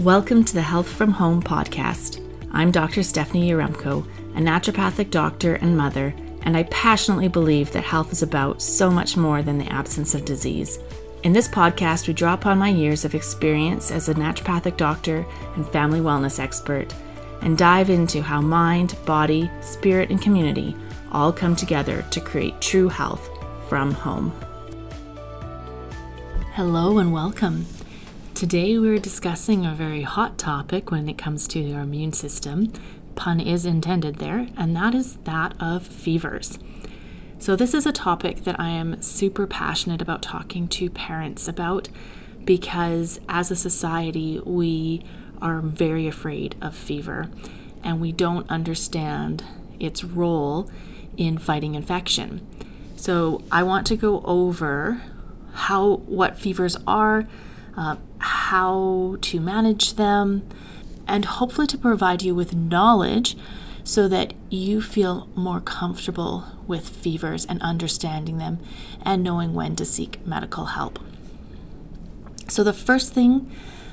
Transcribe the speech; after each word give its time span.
Welcome 0.00 0.44
to 0.44 0.54
the 0.54 0.62
Health 0.62 0.88
from 0.88 1.10
Home 1.10 1.42
podcast. 1.42 2.24
I'm 2.52 2.70
Dr. 2.70 3.02
Stephanie 3.02 3.50
Yaremko, 3.50 4.06
a 4.36 4.40
naturopathic 4.40 5.10
doctor 5.10 5.56
and 5.56 5.76
mother, 5.76 6.14
and 6.42 6.56
I 6.56 6.62
passionately 6.70 7.26
believe 7.26 7.72
that 7.72 7.82
health 7.82 8.12
is 8.12 8.22
about 8.22 8.62
so 8.62 8.92
much 8.92 9.16
more 9.16 9.42
than 9.42 9.58
the 9.58 9.66
absence 9.66 10.14
of 10.14 10.24
disease. 10.24 10.78
In 11.24 11.32
this 11.32 11.48
podcast, 11.48 12.06
we 12.06 12.14
draw 12.14 12.34
upon 12.34 12.58
my 12.58 12.68
years 12.68 13.04
of 13.04 13.16
experience 13.16 13.90
as 13.90 14.08
a 14.08 14.14
naturopathic 14.14 14.76
doctor 14.76 15.26
and 15.56 15.66
family 15.66 15.98
wellness 15.98 16.38
expert 16.38 16.94
and 17.40 17.58
dive 17.58 17.90
into 17.90 18.22
how 18.22 18.40
mind, 18.40 18.94
body, 19.04 19.50
spirit, 19.62 20.10
and 20.10 20.22
community 20.22 20.76
all 21.10 21.32
come 21.32 21.56
together 21.56 22.02
to 22.12 22.20
create 22.20 22.60
true 22.60 22.88
health 22.88 23.28
from 23.68 23.90
home. 23.90 24.30
Hello 26.52 26.98
and 26.98 27.12
welcome. 27.12 27.66
Today 28.38 28.78
we're 28.78 29.00
discussing 29.00 29.66
a 29.66 29.74
very 29.74 30.02
hot 30.02 30.38
topic 30.38 30.92
when 30.92 31.08
it 31.08 31.18
comes 31.18 31.48
to 31.48 31.72
our 31.72 31.80
immune 31.80 32.12
system. 32.12 32.72
Pun 33.16 33.40
is 33.40 33.66
intended 33.66 34.18
there, 34.20 34.46
and 34.56 34.76
that 34.76 34.94
is 34.94 35.16
that 35.24 35.60
of 35.60 35.84
fevers. 35.84 36.56
So, 37.40 37.56
this 37.56 37.74
is 37.74 37.84
a 37.84 37.90
topic 37.90 38.44
that 38.44 38.60
I 38.60 38.68
am 38.68 39.02
super 39.02 39.48
passionate 39.48 40.00
about 40.00 40.22
talking 40.22 40.68
to 40.68 40.88
parents 40.88 41.48
about 41.48 41.88
because 42.44 43.18
as 43.28 43.50
a 43.50 43.56
society, 43.56 44.40
we 44.46 45.02
are 45.42 45.60
very 45.60 46.06
afraid 46.06 46.54
of 46.62 46.76
fever 46.76 47.28
and 47.82 48.00
we 48.00 48.12
don't 48.12 48.48
understand 48.48 49.42
its 49.80 50.04
role 50.04 50.70
in 51.16 51.38
fighting 51.38 51.74
infection. 51.74 52.46
So, 52.94 53.42
I 53.50 53.64
want 53.64 53.84
to 53.88 53.96
go 53.96 54.20
over 54.20 55.02
how 55.54 55.96
what 56.06 56.38
fevers 56.38 56.76
are, 56.86 57.26
uh, 57.78 57.94
how 58.18 59.16
to 59.20 59.40
manage 59.40 59.94
them, 59.94 60.46
and 61.06 61.24
hopefully 61.24 61.66
to 61.68 61.78
provide 61.78 62.22
you 62.22 62.34
with 62.34 62.52
knowledge 62.52 63.36
so 63.84 64.08
that 64.08 64.34
you 64.50 64.82
feel 64.82 65.28
more 65.36 65.60
comfortable 65.60 66.44
with 66.66 66.88
fevers 66.88 67.46
and 67.46 67.62
understanding 67.62 68.38
them 68.38 68.58
and 69.02 69.22
knowing 69.22 69.54
when 69.54 69.76
to 69.76 69.84
seek 69.84 70.26
medical 70.26 70.66
help. 70.66 70.98
So, 72.48 72.64
the 72.64 72.72
first 72.72 73.14
thing 73.14 73.50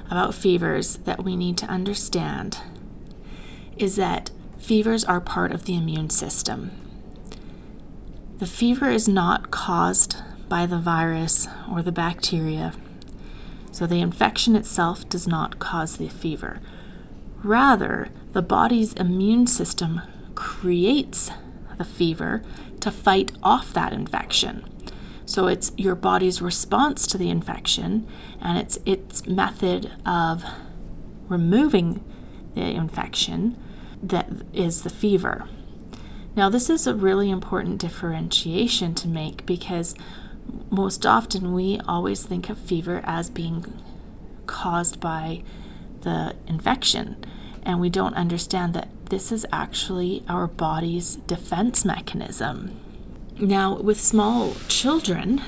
about 0.10 0.34
fevers 0.34 0.98
that 0.98 1.24
we 1.24 1.36
need 1.36 1.56
to 1.60 1.68
understand 1.68 2.58
is 3.78 3.98
that 3.98 4.32
fevers 4.58 5.06
are 5.06 5.22
part 5.22 5.52
of 5.52 5.66
the 5.66 5.76
immune 5.76 6.10
system. 6.10 6.72
The 8.40 8.48
fever 8.48 8.90
is 8.90 9.08
not 9.08 9.52
caused 9.52 10.18
by 10.50 10.66
the 10.66 10.80
virus 10.80 11.48
or 11.72 11.82
the 11.82 11.92
bacteria, 11.92 12.74
so 13.76 13.86
the 13.86 14.00
infection 14.00 14.56
itself 14.56 15.10
does 15.10 15.28
not 15.28 15.60
cause 15.60 15.98
the 15.98 16.08
fever. 16.08 16.62
Rather, 17.44 18.08
the 18.32 18.42
body's 18.42 18.94
immune 18.94 19.48
system 19.48 20.02
creates 20.34 21.30
the 21.78 21.84
fever 21.84 22.42
to 22.80 22.90
fight 22.90 23.34
off 23.44 23.74
that 23.74 23.92
infection. 23.92 24.64
So 25.26 25.48
it's 25.48 25.74
your 25.76 25.94
body's 25.94 26.42
response 26.42 27.06
to 27.08 27.18
the 27.18 27.30
infection 27.30 28.08
and 28.40 28.58
it's 28.58 28.80
its 28.86 29.28
method 29.28 29.92
of 30.06 30.46
removing 31.28 32.02
the 32.54 32.62
infection 32.62 33.62
that 34.02 34.30
is 34.54 34.84
the 34.84 34.90
fever. 34.90 35.50
Now, 36.34 36.48
this 36.48 36.70
is 36.70 36.88
a 36.88 36.96
really 36.96 37.30
important 37.30 37.82
differentiation 37.82 38.96
to 38.96 39.10
make 39.10 39.46
because 39.46 39.96
most 40.70 41.06
often 41.06 41.54
we 41.54 41.80
always 41.88 42.26
think 42.26 42.50
of 42.50 42.58
fever 42.58 43.02
as 43.04 43.30
being 43.30 43.82
caused 44.46 45.00
by 45.00 45.44
the 46.02 46.36
infection. 46.48 47.18
And 47.64 47.80
we 47.80 47.90
don't 47.90 48.16
understand 48.16 48.74
that 48.74 48.90
this 49.10 49.32
is 49.32 49.46
actually 49.52 50.24
our 50.28 50.48
body's 50.48 51.16
defense 51.16 51.84
mechanism. 51.86 52.80
Now, 53.40 53.76
with 53.76 54.00
small 54.00 54.56
children, 54.68 55.42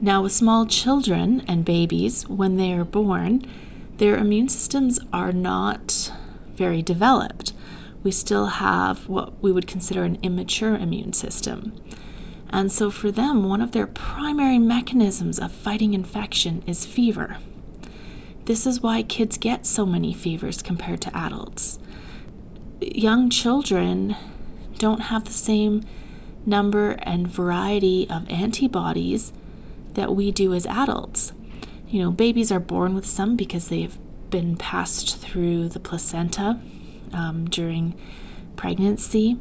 now 0.00 0.22
with 0.22 0.32
small 0.32 0.66
children 0.66 1.42
and 1.48 1.64
babies, 1.64 2.28
when 2.28 2.56
they 2.56 2.72
are 2.72 2.84
born, 2.84 3.44
their 3.96 4.16
immune 4.16 4.48
systems 4.48 5.00
are 5.12 5.32
not 5.32 6.12
very 6.54 6.82
developed. 6.82 7.52
We 8.02 8.10
still 8.10 8.46
have 8.46 9.08
what 9.08 9.40
we 9.42 9.52
would 9.52 9.66
consider 9.66 10.02
an 10.02 10.18
immature 10.22 10.74
immune 10.76 11.12
system. 11.12 11.72
And 12.52 12.70
so, 12.70 12.90
for 12.90 13.10
them, 13.10 13.48
one 13.48 13.62
of 13.62 13.72
their 13.72 13.86
primary 13.86 14.58
mechanisms 14.58 15.38
of 15.38 15.52
fighting 15.52 15.94
infection 15.94 16.62
is 16.66 16.84
fever. 16.84 17.38
This 18.44 18.66
is 18.66 18.80
why 18.80 19.02
kids 19.02 19.38
get 19.38 19.64
so 19.66 19.86
many 19.86 20.12
fevers 20.12 20.62
compared 20.62 21.00
to 21.02 21.16
adults. 21.16 21.78
Young 22.80 23.30
children 23.30 24.16
don't 24.78 25.02
have 25.02 25.24
the 25.24 25.32
same 25.32 25.86
number 26.44 26.90
and 27.02 27.28
variety 27.28 28.08
of 28.10 28.28
antibodies 28.28 29.32
that 29.94 30.14
we 30.14 30.30
do 30.32 30.52
as 30.52 30.66
adults. 30.66 31.32
You 31.88 32.02
know, 32.02 32.10
babies 32.10 32.50
are 32.50 32.60
born 32.60 32.94
with 32.94 33.06
some 33.06 33.36
because 33.36 33.68
they've 33.68 33.96
been 34.30 34.56
passed 34.56 35.18
through 35.18 35.68
the 35.68 35.80
placenta 35.80 36.58
um, 37.12 37.48
during 37.48 37.94
pregnancy. 38.56 39.38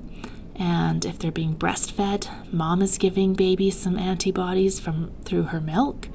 And 0.61 1.05
if 1.05 1.17
they're 1.17 1.31
being 1.31 1.55
breastfed, 1.55 2.29
mom 2.53 2.83
is 2.83 2.99
giving 2.99 3.33
babies 3.33 3.75
some 3.75 3.97
antibodies 3.97 4.79
from 4.79 5.11
through 5.25 5.45
her 5.45 5.59
milk. 5.59 6.07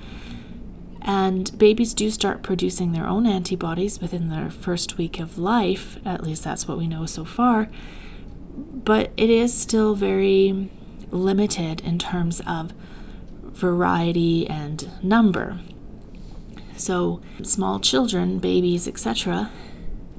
And 1.02 1.50
babies 1.58 1.92
do 1.92 2.12
start 2.12 2.44
producing 2.44 2.92
their 2.92 3.08
own 3.08 3.26
antibodies 3.26 4.00
within 4.00 4.28
their 4.28 4.48
first 4.50 4.96
week 4.96 5.18
of 5.18 5.36
life, 5.36 5.98
at 6.06 6.22
least 6.22 6.44
that's 6.44 6.68
what 6.68 6.78
we 6.78 6.86
know 6.86 7.06
so 7.06 7.24
far. 7.24 7.68
But 8.56 9.10
it 9.16 9.30
is 9.30 9.52
still 9.52 9.96
very 9.96 10.70
limited 11.10 11.80
in 11.80 11.98
terms 11.98 12.40
of 12.46 12.72
variety 13.42 14.46
and 14.46 14.88
number. 15.02 15.58
So, 16.76 17.20
small 17.42 17.80
children, 17.80 18.38
babies, 18.38 18.86
etc., 18.86 19.50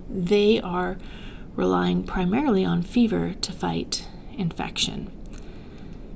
they 0.10 0.60
are 0.60 0.98
relying 1.56 2.04
primarily 2.04 2.66
on 2.66 2.82
fever 2.82 3.34
to 3.40 3.54
fight 3.54 4.06
infection. 4.38 5.12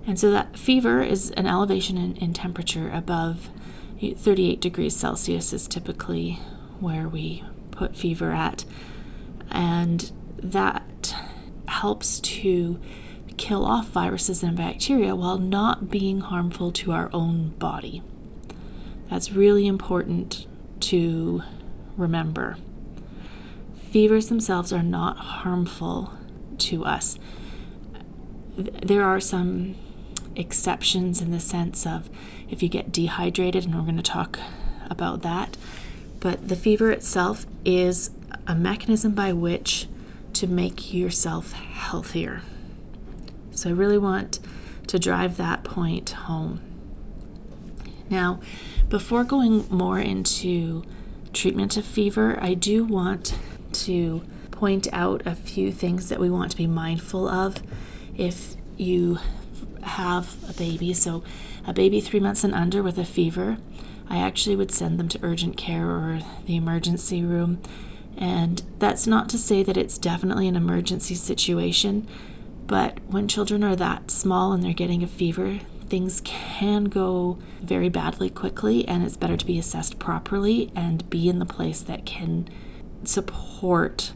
And 0.07 0.19
so, 0.19 0.31
that 0.31 0.57
fever 0.57 1.01
is 1.01 1.31
an 1.31 1.47
elevation 1.47 1.97
in, 1.97 2.15
in 2.17 2.33
temperature 2.33 2.89
above 2.91 3.49
38 3.99 4.59
degrees 4.59 4.95
Celsius 4.95 5.53
is 5.53 5.67
typically 5.67 6.39
where 6.79 7.07
we 7.07 7.43
put 7.71 7.95
fever 7.95 8.31
at. 8.31 8.65
And 9.51 10.11
that 10.37 11.15
helps 11.67 12.19
to 12.19 12.79
kill 13.37 13.65
off 13.65 13.89
viruses 13.89 14.43
and 14.43 14.57
bacteria 14.57 15.15
while 15.15 15.37
not 15.37 15.89
being 15.89 16.21
harmful 16.21 16.71
to 16.71 16.91
our 16.91 17.09
own 17.13 17.49
body. 17.49 18.01
That's 19.09 19.31
really 19.31 19.67
important 19.67 20.47
to 20.81 21.43
remember. 21.97 22.57
Fevers 23.91 24.29
themselves 24.29 24.71
are 24.71 24.83
not 24.83 25.17
harmful 25.17 26.13
to 26.59 26.85
us. 26.85 27.19
There 28.57 29.03
are 29.03 29.19
some 29.19 29.75
exceptions 30.35 31.21
in 31.21 31.31
the 31.31 31.39
sense 31.39 31.85
of 31.85 32.09
if 32.49 32.61
you 32.61 32.69
get 32.69 32.91
dehydrated, 32.91 33.65
and 33.65 33.75
we're 33.75 33.81
going 33.81 33.97
to 33.97 34.03
talk 34.03 34.39
about 34.89 35.21
that. 35.21 35.57
But 36.19 36.47
the 36.47 36.55
fever 36.55 36.91
itself 36.91 37.45
is 37.65 38.11
a 38.47 38.55
mechanism 38.55 39.13
by 39.13 39.33
which 39.33 39.87
to 40.33 40.47
make 40.47 40.93
yourself 40.93 41.53
healthier. 41.53 42.41
So 43.51 43.69
I 43.69 43.73
really 43.73 43.97
want 43.97 44.39
to 44.87 44.99
drive 44.99 45.37
that 45.37 45.63
point 45.63 46.11
home. 46.11 46.61
Now, 48.09 48.39
before 48.89 49.23
going 49.23 49.67
more 49.69 49.99
into 49.99 50.83
treatment 51.33 51.77
of 51.77 51.85
fever, 51.85 52.37
I 52.41 52.53
do 52.53 52.83
want 52.83 53.37
to 53.73 54.23
point 54.51 54.87
out 54.91 55.25
a 55.25 55.33
few 55.33 55.71
things 55.71 56.09
that 56.09 56.19
we 56.19 56.29
want 56.29 56.51
to 56.51 56.57
be 56.57 56.67
mindful 56.67 57.27
of 57.27 57.63
if 58.17 58.55
you 58.77 59.19
have 59.83 60.37
a 60.49 60.53
baby, 60.53 60.93
so 60.93 61.23
a 61.65 61.73
baby 61.73 62.01
three 62.01 62.19
months 62.19 62.43
and 62.43 62.53
under 62.53 62.83
with 62.83 62.97
a 62.97 63.05
fever, 63.05 63.57
I 64.09 64.17
actually 64.17 64.55
would 64.55 64.71
send 64.71 64.99
them 64.99 65.07
to 65.09 65.19
urgent 65.21 65.57
care 65.57 65.89
or 65.89 66.19
the 66.45 66.55
emergency 66.55 67.23
room. 67.23 67.61
And 68.17 68.61
that's 68.77 69.07
not 69.07 69.29
to 69.29 69.37
say 69.37 69.63
that 69.63 69.77
it's 69.77 69.97
definitely 69.97 70.47
an 70.47 70.55
emergency 70.55 71.15
situation, 71.15 72.07
but 72.67 72.99
when 73.07 73.27
children 73.27 73.63
are 73.63 73.75
that 73.75 74.11
small 74.11 74.53
and 74.53 74.63
they're 74.63 74.73
getting 74.73 75.01
a 75.01 75.07
fever, 75.07 75.59
things 75.87 76.21
can 76.23 76.85
go 76.85 77.37
very 77.61 77.89
badly 77.89 78.29
quickly, 78.29 78.87
and 78.87 79.03
it's 79.03 79.17
better 79.17 79.37
to 79.37 79.45
be 79.45 79.59
assessed 79.59 79.99
properly 79.99 80.71
and 80.75 81.09
be 81.09 81.29
in 81.29 81.39
the 81.39 81.45
place 81.45 81.81
that 81.81 82.05
can 82.05 82.47
support 83.03 84.13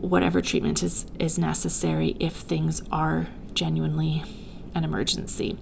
whatever 0.00 0.40
treatment 0.40 0.82
is, 0.82 1.06
is 1.18 1.38
necessary 1.38 2.16
if 2.18 2.34
things 2.34 2.82
are 2.90 3.28
genuinely 3.54 4.24
an 4.74 4.84
emergency. 4.84 5.58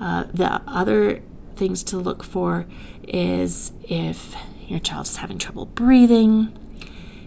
Uh, 0.00 0.24
the 0.32 0.62
other 0.66 1.22
things 1.54 1.82
to 1.82 1.96
look 1.96 2.22
for 2.22 2.66
is 3.06 3.72
if 3.84 4.34
your 4.66 4.78
child 4.78 5.06
is 5.06 5.16
having 5.16 5.38
trouble 5.38 5.66
breathing, 5.66 6.52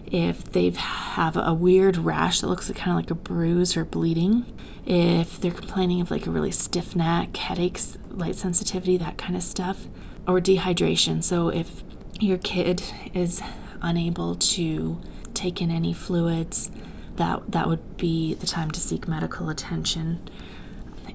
if 0.06 0.44
they 0.44 0.70
have 0.70 1.36
a 1.36 1.54
weird 1.54 1.96
rash 1.96 2.40
that 2.40 2.48
looks 2.48 2.70
kind 2.72 2.90
of 2.90 2.96
like 2.96 3.10
a 3.10 3.14
bruise 3.14 3.76
or 3.76 3.84
bleeding, 3.84 4.44
if 4.86 5.40
they're 5.40 5.50
complaining 5.52 6.00
of 6.00 6.10
like 6.10 6.26
a 6.26 6.30
really 6.30 6.50
stiff 6.50 6.96
neck, 6.96 7.36
headaches, 7.36 7.96
light 8.10 8.34
sensitivity, 8.34 8.96
that 8.96 9.18
kind 9.18 9.36
of 9.36 9.42
stuff, 9.42 9.86
or 10.26 10.40
dehydration. 10.40 11.22
So 11.22 11.48
if 11.48 11.82
your 12.18 12.38
kid 12.38 12.82
is 13.14 13.40
unable 13.82 14.34
to 14.34 15.00
take 15.40 15.62
in 15.62 15.70
any 15.70 15.92
fluids, 15.92 16.70
that 17.16 17.52
that 17.52 17.68
would 17.68 17.96
be 17.96 18.34
the 18.34 18.46
time 18.46 18.70
to 18.70 18.80
seek 18.80 19.08
medical 19.08 19.48
attention. 19.48 20.20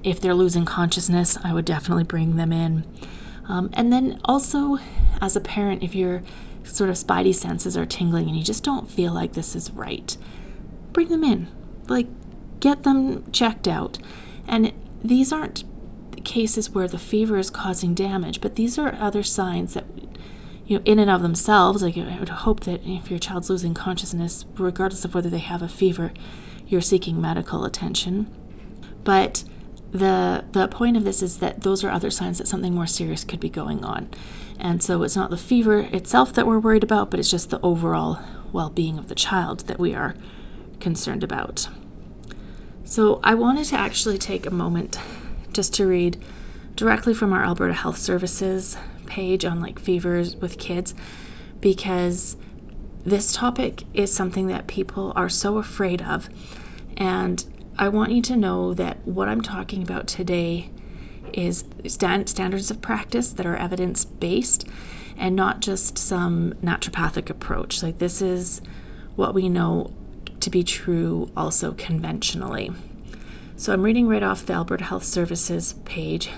If 0.02 0.20
they're 0.20 0.34
losing 0.34 0.64
consciousness, 0.64 1.38
I 1.42 1.52
would 1.52 1.64
definitely 1.64 2.04
bring 2.04 2.36
them 2.36 2.52
in. 2.52 2.84
Um, 3.48 3.70
and 3.72 3.92
then 3.92 4.20
also, 4.24 4.78
as 5.20 5.36
a 5.36 5.40
parent, 5.40 5.82
if 5.82 5.94
your 5.94 6.22
sort 6.64 6.90
of 6.90 6.96
spidey 6.96 7.34
senses 7.34 7.76
are 7.76 7.86
tingling 7.86 8.28
and 8.28 8.36
you 8.36 8.42
just 8.42 8.64
don't 8.64 8.90
feel 8.90 9.12
like 9.12 9.32
this 9.32 9.54
is 9.54 9.70
right, 9.70 10.16
bring 10.92 11.08
them 11.08 11.24
in. 11.24 11.48
Like, 11.88 12.08
get 12.60 12.82
them 12.82 13.30
checked 13.30 13.68
out. 13.68 13.98
And 14.48 14.72
these 15.02 15.32
aren't 15.32 15.64
cases 16.24 16.70
where 16.70 16.88
the 16.88 16.98
fever 16.98 17.38
is 17.38 17.50
causing 17.50 17.94
damage, 17.94 18.40
but 18.40 18.56
these 18.56 18.78
are 18.78 18.94
other 18.94 19.22
signs 19.22 19.74
that, 19.74 19.84
you 20.66 20.78
know, 20.78 20.82
in 20.84 20.98
and 20.98 21.10
of 21.10 21.22
themselves, 21.22 21.82
like 21.82 21.96
I 21.96 22.18
would 22.18 22.28
hope 22.28 22.60
that 22.60 22.80
if 22.84 23.08
your 23.08 23.20
child's 23.20 23.48
losing 23.48 23.74
consciousness, 23.74 24.44
regardless 24.58 25.04
of 25.04 25.14
whether 25.14 25.30
they 25.30 25.38
have 25.38 25.62
a 25.62 25.68
fever, 25.68 26.12
you're 26.66 26.80
seeking 26.80 27.20
medical 27.20 27.64
attention. 27.64 28.26
But 29.04 29.44
the 29.92 30.44
the 30.50 30.66
point 30.66 30.96
of 30.96 31.04
this 31.04 31.22
is 31.22 31.38
that 31.38 31.62
those 31.62 31.84
are 31.84 31.90
other 31.90 32.10
signs 32.10 32.38
that 32.38 32.48
something 32.48 32.74
more 32.74 32.86
serious 32.86 33.24
could 33.24 33.38
be 33.38 33.48
going 33.48 33.84
on. 33.84 34.10
And 34.58 34.82
so 34.82 35.02
it's 35.02 35.16
not 35.16 35.30
the 35.30 35.36
fever 35.36 35.80
itself 35.80 36.32
that 36.32 36.46
we're 36.46 36.58
worried 36.58 36.82
about, 36.82 37.10
but 37.10 37.20
it's 37.20 37.30
just 37.30 37.50
the 37.50 37.60
overall 37.60 38.18
well-being 38.52 38.98
of 38.98 39.08
the 39.08 39.14
child 39.14 39.60
that 39.68 39.78
we 39.78 39.94
are 39.94 40.14
concerned 40.80 41.22
about. 41.22 41.68
So 42.84 43.20
I 43.22 43.34
wanted 43.34 43.66
to 43.66 43.76
actually 43.76 44.18
take 44.18 44.46
a 44.46 44.50
moment 44.50 44.98
just 45.52 45.74
to 45.74 45.86
read 45.86 46.22
directly 46.74 47.14
from 47.14 47.32
our 47.32 47.44
Alberta 47.44 47.74
Health 47.74 47.98
Services 47.98 48.76
page 49.06 49.44
on 49.44 49.60
like 49.60 49.78
fevers 49.78 50.36
with 50.36 50.58
kids 50.58 50.94
because 51.60 52.36
this 53.04 53.32
topic 53.32 53.84
is 53.94 54.12
something 54.12 54.48
that 54.48 54.66
people 54.66 55.12
are 55.16 55.28
so 55.28 55.58
afraid 55.58 56.02
of 56.02 56.28
and 56.96 57.44
I 57.78 57.88
want 57.88 58.12
you 58.12 58.22
to 58.22 58.36
know 58.36 58.72
that 58.74 59.06
what 59.06 59.28
I'm 59.28 59.42
talking 59.42 59.82
about 59.82 60.06
today 60.06 60.70
is 61.34 61.64
stand, 61.86 62.28
standards 62.28 62.70
of 62.70 62.80
practice 62.80 63.32
that 63.32 63.44
are 63.44 63.56
evidence 63.56 64.04
based 64.04 64.66
and 65.18 65.36
not 65.36 65.60
just 65.60 65.98
some 65.98 66.54
naturopathic 66.54 67.28
approach. 67.28 67.82
Like, 67.82 67.98
this 67.98 68.22
is 68.22 68.62
what 69.14 69.34
we 69.34 69.48
know 69.48 69.92
to 70.40 70.48
be 70.48 70.62
true 70.62 71.30
also 71.36 71.72
conventionally. 71.72 72.70
So, 73.56 73.72
I'm 73.74 73.82
reading 73.82 74.08
right 74.08 74.22
off 74.22 74.46
the 74.46 74.54
Alberta 74.54 74.84
Health 74.84 75.04
Services 75.04 75.74
page. 75.84 76.30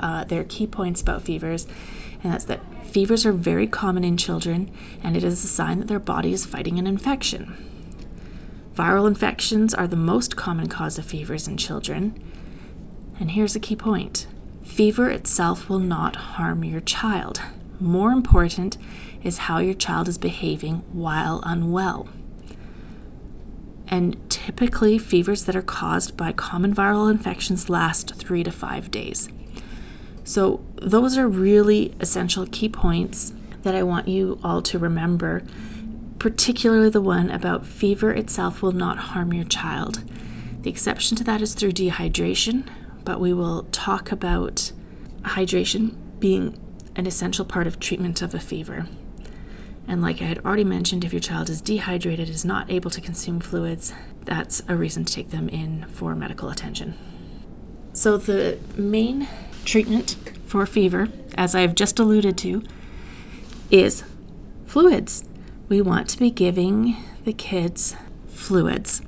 Uh, 0.00 0.24
their 0.24 0.44
key 0.44 0.66
points 0.66 1.00
about 1.00 1.22
fevers, 1.22 1.66
and 2.22 2.32
that's 2.32 2.44
that 2.46 2.60
fevers 2.84 3.24
are 3.24 3.32
very 3.32 3.66
common 3.66 4.02
in 4.02 4.16
children, 4.16 4.70
and 5.02 5.16
it 5.16 5.22
is 5.22 5.44
a 5.44 5.48
sign 5.48 5.78
that 5.78 5.88
their 5.88 6.00
body 6.00 6.32
is 6.32 6.46
fighting 6.46 6.78
an 6.78 6.86
infection. 6.86 7.56
Viral 8.74 9.06
infections 9.06 9.74
are 9.74 9.86
the 9.86 9.96
most 9.96 10.36
common 10.36 10.66
cause 10.68 10.98
of 10.98 11.04
fevers 11.04 11.46
in 11.46 11.56
children. 11.56 12.14
And 13.18 13.32
here's 13.32 13.54
a 13.54 13.60
key 13.60 13.76
point 13.76 14.26
fever 14.62 15.10
itself 15.10 15.68
will 15.68 15.80
not 15.80 16.16
harm 16.16 16.64
your 16.64 16.80
child. 16.80 17.42
More 17.78 18.12
important 18.12 18.78
is 19.22 19.38
how 19.38 19.58
your 19.58 19.74
child 19.74 20.08
is 20.08 20.16
behaving 20.16 20.76
while 20.92 21.42
unwell. 21.44 22.08
And 23.88 24.16
typically, 24.30 24.98
fevers 24.98 25.44
that 25.44 25.56
are 25.56 25.62
caused 25.62 26.16
by 26.16 26.32
common 26.32 26.74
viral 26.74 27.10
infections 27.10 27.68
last 27.68 28.14
three 28.14 28.44
to 28.44 28.52
five 28.52 28.90
days. 28.90 29.28
So, 30.30 30.60
those 30.76 31.18
are 31.18 31.26
really 31.26 31.92
essential 31.98 32.46
key 32.46 32.68
points 32.68 33.32
that 33.62 33.74
I 33.74 33.82
want 33.82 34.06
you 34.06 34.38
all 34.44 34.62
to 34.62 34.78
remember 34.78 35.42
particularly 36.20 36.88
the 36.88 37.00
one 37.00 37.32
about 37.32 37.66
fever 37.66 38.12
itself 38.12 38.62
will 38.62 38.70
not 38.70 38.98
harm 38.98 39.32
your 39.32 39.44
child. 39.44 40.04
The 40.62 40.70
exception 40.70 41.16
to 41.16 41.24
that 41.24 41.42
is 41.42 41.54
through 41.54 41.72
dehydration, 41.72 42.64
but 43.04 43.18
we 43.18 43.32
will 43.32 43.64
talk 43.72 44.12
about 44.12 44.70
hydration 45.22 45.96
being 46.20 46.56
an 46.94 47.08
essential 47.08 47.44
part 47.44 47.66
of 47.66 47.80
treatment 47.80 48.22
of 48.22 48.32
a 48.32 48.38
fever. 48.38 48.86
And 49.88 50.00
like 50.00 50.22
I 50.22 50.26
had 50.26 50.38
already 50.44 50.62
mentioned, 50.62 51.04
if 51.04 51.12
your 51.12 51.18
child 51.18 51.50
is 51.50 51.60
dehydrated, 51.60 52.28
is 52.28 52.44
not 52.44 52.70
able 52.70 52.92
to 52.92 53.00
consume 53.00 53.40
fluids, 53.40 53.92
that's 54.26 54.62
a 54.68 54.76
reason 54.76 55.04
to 55.06 55.12
take 55.12 55.30
them 55.30 55.48
in 55.48 55.86
for 55.86 56.14
medical 56.14 56.50
attention. 56.50 56.94
So, 57.92 58.16
the 58.16 58.60
main 58.76 59.26
treatment 59.70 60.16
for 60.46 60.66
fever, 60.66 61.08
as 61.36 61.54
I've 61.54 61.76
just 61.76 62.00
alluded 62.00 62.36
to, 62.38 62.62
is 63.70 64.02
fluids 64.66 65.24
we 65.68 65.80
want 65.80 66.08
to 66.08 66.18
be 66.18 66.30
giving 66.30 66.96
the 67.24 67.32
kids 67.32 67.94
fluids. 68.26 69.00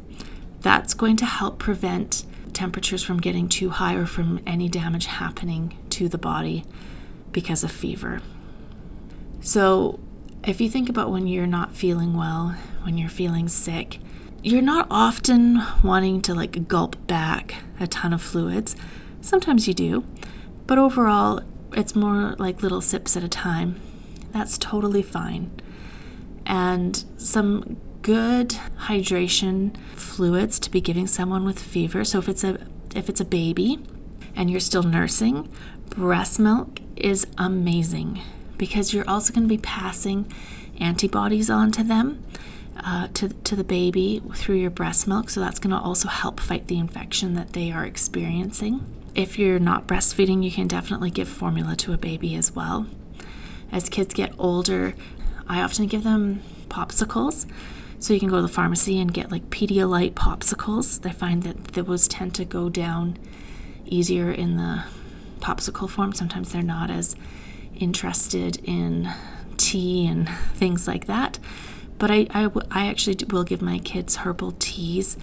That's 0.60 0.94
going 0.94 1.16
to 1.16 1.26
help 1.26 1.58
prevent 1.58 2.24
temperatures 2.52 3.02
from 3.02 3.18
getting 3.18 3.48
too 3.48 3.70
high 3.70 3.94
or 3.94 4.06
from 4.06 4.40
any 4.46 4.68
damage 4.68 5.06
happening 5.06 5.76
to 5.90 6.08
the 6.08 6.18
body 6.18 6.64
because 7.32 7.64
of 7.64 7.72
fever. 7.72 8.20
So, 9.40 9.98
if 10.44 10.60
you 10.60 10.70
think 10.70 10.88
about 10.88 11.10
when 11.10 11.26
you're 11.26 11.46
not 11.46 11.74
feeling 11.74 12.14
well, 12.14 12.54
when 12.84 12.96
you're 12.96 13.08
feeling 13.08 13.48
sick, 13.48 13.98
you're 14.44 14.62
not 14.62 14.86
often 14.90 15.60
wanting 15.82 16.20
to 16.22 16.34
like 16.34 16.68
gulp 16.68 17.04
back 17.08 17.56
a 17.80 17.88
ton 17.88 18.12
of 18.12 18.22
fluids. 18.22 18.76
Sometimes 19.20 19.66
you 19.66 19.74
do, 19.74 20.04
but 20.66 20.78
overall, 20.78 21.40
it's 21.72 21.94
more 21.94 22.34
like 22.38 22.62
little 22.62 22.80
sips 22.80 23.16
at 23.16 23.24
a 23.24 23.28
time. 23.28 23.80
That's 24.32 24.58
totally 24.58 25.02
fine 25.02 25.50
and 26.46 27.04
some 27.16 27.76
good 28.02 28.50
hydration 28.86 29.76
fluids 29.94 30.58
to 30.58 30.70
be 30.70 30.80
giving 30.80 31.06
someone 31.06 31.44
with 31.44 31.58
fever. 31.58 32.04
So 32.04 32.18
if 32.18 32.28
it's 32.28 32.44
a 32.44 32.66
if 32.94 33.08
it's 33.08 33.20
a 33.20 33.24
baby 33.24 33.78
and 34.34 34.50
you're 34.50 34.60
still 34.60 34.82
nursing, 34.82 35.48
breast 35.90 36.38
milk 36.38 36.80
is 36.96 37.26
amazing 37.38 38.20
because 38.58 38.92
you're 38.92 39.08
also 39.08 39.32
going 39.32 39.44
to 39.44 39.54
be 39.54 39.60
passing 39.60 40.30
antibodies 40.78 41.48
on 41.48 41.70
to 41.72 41.84
them 41.84 42.22
uh, 42.84 43.08
to, 43.14 43.28
to 43.28 43.56
the 43.56 43.64
baby 43.64 44.20
through 44.34 44.56
your 44.56 44.70
breast 44.70 45.06
milk. 45.06 45.30
So 45.30 45.40
that's 45.40 45.58
going 45.58 45.70
to 45.70 45.78
also 45.78 46.08
help 46.08 46.40
fight 46.40 46.66
the 46.66 46.78
infection 46.78 47.34
that 47.34 47.52
they 47.52 47.70
are 47.72 47.84
experiencing. 47.84 48.84
If 49.14 49.38
you're 49.38 49.58
not 49.58 49.86
breastfeeding, 49.86 50.42
you 50.42 50.50
can 50.50 50.66
definitely 50.68 51.10
give 51.10 51.28
formula 51.28 51.76
to 51.76 51.92
a 51.92 51.98
baby 51.98 52.34
as 52.34 52.52
well. 52.54 52.86
As 53.70 53.88
kids 53.88 54.14
get 54.14 54.34
older, 54.38 54.94
I 55.46 55.60
often 55.60 55.86
give 55.86 56.02
them 56.02 56.42
popsicles. 56.68 57.46
So 57.98 58.14
you 58.14 58.20
can 58.20 58.30
go 58.30 58.36
to 58.36 58.42
the 58.42 58.48
pharmacy 58.48 58.98
and 58.98 59.12
get 59.12 59.30
like 59.30 59.50
Pedialyte 59.50 60.14
popsicles. 60.14 61.04
I 61.06 61.12
find 61.12 61.42
that 61.42 61.68
those 61.74 62.08
tend 62.08 62.34
to 62.36 62.44
go 62.44 62.68
down 62.68 63.18
easier 63.84 64.30
in 64.30 64.56
the 64.56 64.84
popsicle 65.40 65.88
form. 65.88 66.12
Sometimes 66.12 66.52
they're 66.52 66.62
not 66.62 66.90
as 66.90 67.14
interested 67.76 68.60
in 68.64 69.12
tea 69.56 70.06
and 70.06 70.28
things 70.54 70.88
like 70.88 71.06
that. 71.06 71.38
But 71.98 72.10
I, 72.10 72.26
I, 72.30 72.50
I 72.70 72.86
actually 72.86 73.18
will 73.30 73.44
give 73.44 73.62
my 73.62 73.78
kids 73.78 74.16
herbal 74.16 74.54
teas. 74.58 75.16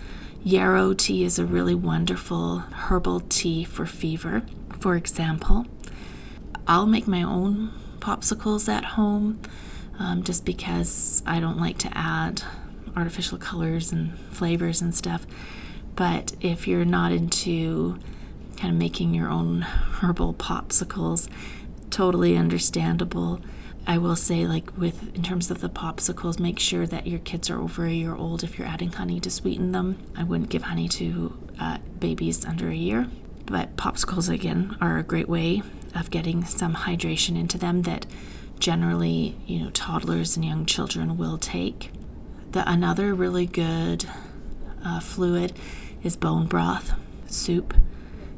Yarrow 0.44 0.94
tea 0.94 1.26
is 1.26 1.38
a 1.38 1.46
really 1.46 1.76
wonderful 1.76 2.60
herbal 2.60 3.20
tea 3.22 3.66
for 3.66 3.86
fever, 3.86 4.44
for 4.80 4.96
example. 4.96 5.66
I'll 6.66 6.86
make 6.86 7.08
my 7.08 7.24
own 7.24 7.72
popsicles 8.00 8.70
at 8.70 8.86
home 8.86 9.42
um, 10.00 10.24
just 10.24 10.46
because 10.46 11.22
I 11.26 11.42
don't 11.42 11.58
like 11.58 11.78
to 11.80 11.98
add 11.98 12.42
artificial 12.96 13.38
colors 13.38 13.92
and 13.92 14.18
flavors 14.32 14.82
and 14.82 14.96
stuff. 14.96 15.28
But 15.96 16.34
if 16.40 16.68
you're 16.68 16.86
not 16.86 17.12
into 17.12 18.00
kind 18.56 18.74
of 18.74 18.80
making 18.80 19.14
your 19.14 19.30
own 19.30 19.62
herbal 19.62 20.36
popsicles, 20.36 21.28
totally 21.90 22.38
understandable. 22.38 23.42
I 23.90 23.98
will 23.98 24.16
say, 24.16 24.46
like 24.46 24.78
with 24.78 25.16
in 25.16 25.24
terms 25.24 25.50
of 25.50 25.62
the 25.62 25.68
popsicles, 25.68 26.40
make 26.40 26.60
sure 26.60 26.86
that 26.86 27.08
your 27.08 27.18
kids 27.18 27.50
are 27.50 27.60
over 27.60 27.86
a 27.86 27.92
year 27.92 28.14
old 28.14 28.44
if 28.44 28.60
you're 28.60 28.68
adding 28.68 28.92
honey 28.92 29.20
to 29.22 29.32
sweeten 29.32 29.72
them. 29.72 29.98
I 30.16 30.24
wouldn't 30.24 30.52
give 30.52 30.62
honey 30.62 30.88
to 30.90 31.36
uh, 31.60 31.80
babies 31.98 32.46
under 32.46 32.70
a 32.70 32.76
year, 32.76 33.08
but 33.48 33.76
popsicles 33.78 34.32
again 34.32 34.78
are 34.80 35.00
a 35.00 35.04
great 35.04 35.28
way 35.28 35.64
of 35.96 36.12
getting 36.12 36.46
some 36.46 36.76
hydration 36.76 37.36
into 37.36 37.58
them 37.58 37.82
that 37.82 38.06
generally, 38.60 39.36
you 39.48 39.58
know, 39.58 39.72
toddlers 39.72 40.36
and 40.36 40.46
young 40.46 40.68
children 40.68 41.18
will 41.18 41.40
take. 41.40 41.92
The 42.52 42.70
another 42.72 43.16
really 43.16 43.48
good 43.48 44.06
uh, 44.86 45.00
fluid 45.00 45.54
is 46.04 46.16
bone 46.16 46.46
broth, 46.46 46.94
soup, 47.26 47.74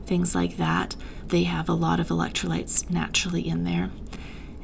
things 0.05 0.33
like 0.33 0.55
that. 0.55 0.95
They 1.27 1.43
have 1.43 1.67
a 1.67 1.73
lot 1.73 1.99
of 1.99 2.07
electrolytes 2.07 2.89
naturally 2.89 3.45
in 3.45 3.65
there, 3.65 3.89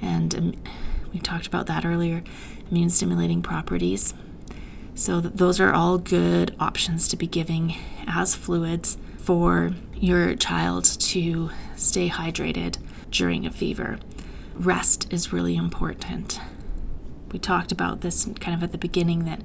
and 0.02 0.36
um, 0.36 0.54
We 1.14 1.20
talked 1.20 1.48
about 1.48 1.68
that 1.68 1.86
earlier. 1.86 2.24
Immune 2.70 2.90
stimulating 2.90 3.42
properties. 3.42 4.14
So, 4.96 5.22
th- 5.22 5.34
those 5.36 5.60
are 5.60 5.74
all 5.74 5.98
good 5.98 6.56
options 6.60 7.08
to 7.10 7.16
be 7.16 7.28
giving 7.28 7.76
as 8.08 8.36
fluids 8.36 8.98
for 9.18 9.74
your 9.96 10.36
child 10.36 10.86
to 10.86 11.50
stay 11.76 12.10
hydrated 12.10 12.78
during 13.12 13.46
a 13.46 13.52
fever. 13.52 14.00
Rest 14.56 15.12
is 15.12 15.32
really 15.34 15.56
important. 15.56 16.40
We 17.32 17.40
talked 17.40 17.72
about 17.72 18.02
this 18.02 18.26
kind 18.40 18.56
of 18.56 18.64
at 18.64 18.72
the 18.72 18.78
beginning 18.78 19.26
that 19.26 19.42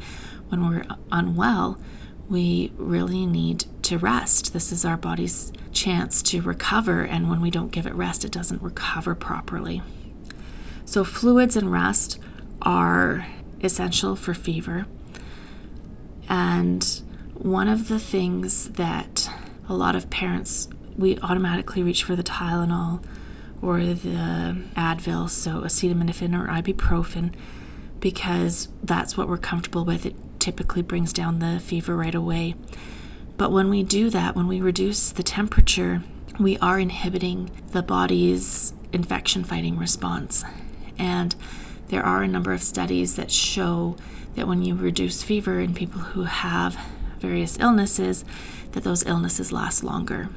when 0.49 0.69
we're 0.69 0.85
unwell, 1.11 1.79
we 2.29 2.73
really 2.77 3.27
need 3.27 3.65
to 3.83 3.99
rest. 3.99 4.53
This 4.53 4.73
is 4.73 4.85
our 4.85 4.97
body's 4.97 5.53
chance 5.73 6.23
to 6.25 6.41
recover, 6.41 7.03
and 7.03 7.29
when 7.29 7.41
we 7.41 7.51
don't 7.51 7.73
give 7.73 7.87
it 7.87 7.95
rest, 7.95 8.25
it 8.25 8.33
doesn't 8.33 8.63
recover 8.63 9.15
properly. 9.15 9.83
So, 10.93 11.05
fluids 11.05 11.57
and 11.57 11.73
rest 11.73 12.19
are 12.61 13.27
essential 13.63 14.15
for 14.15 14.35
fever. 14.35 14.85
And 16.29 16.85
one 17.33 17.67
of 17.67 17.89
the 17.89 17.99
things 17.99 18.69
that 18.73 19.31
a 19.71 19.75
lot 19.75 19.97
of 19.97 20.11
parents 20.11 20.69
we 20.95 21.17
automatically 21.21 21.83
reach 21.83 22.05
for 22.05 22.15
the 22.15 22.23
Tylenol 22.23 23.03
or 23.63 23.81
the 23.81 24.63
Advil, 24.77 25.31
so 25.31 25.63
acetaminophen 25.63 26.39
or 26.39 26.49
ibuprofen, 26.49 27.33
because 27.99 28.69
that's 28.83 29.17
what 29.17 29.31
we're 29.31 29.39
comfortable 29.39 29.87
with. 29.87 30.05
It 30.05 30.15
typically 30.41 30.83
brings 30.83 31.15
down 31.15 31.39
the 31.39 31.59
fever 31.59 31.97
right 31.97 32.15
away. 32.15 32.55
But 33.39 33.51
when 33.51 33.71
we 33.71 33.83
do 33.83 34.11
that, 34.11 34.37
when 34.37 34.47
we 34.47 34.61
reduce 34.61 35.11
the 35.11 35.23
temperature, 35.23 36.03
we 36.39 36.59
are 36.59 36.79
inhibiting 36.79 37.51
the 37.69 37.83
body's 37.83 38.75
infection 38.93 39.43
fighting 39.43 39.79
response. 39.79 40.45
And 40.99 41.35
there 41.89 42.03
are 42.03 42.23
a 42.23 42.29
number 42.29 42.53
of 42.53 42.63
studies 42.63 43.17
that 43.17 43.31
show 43.31 43.97
that 44.35 44.49
when 44.49 44.63
you 44.63 44.75
reduce 44.75 45.23
fever 45.23 45.61
in 45.61 45.75
people 45.75 46.01
who 46.01 46.25
have 46.25 46.79
various 47.19 47.59
illnesses, 47.59 48.25
that 48.73 48.85
those 48.85 49.07
illnesses 49.07 49.53
last 49.53 49.85
longer. 49.85 50.29